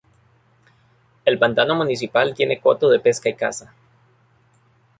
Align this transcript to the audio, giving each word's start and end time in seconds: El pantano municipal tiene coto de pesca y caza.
El 1.25 1.37
pantano 1.37 1.75
municipal 1.75 2.33
tiene 2.33 2.59
coto 2.59 2.89
de 2.89 2.99
pesca 2.99 3.29
y 3.29 3.35
caza. 3.35 3.71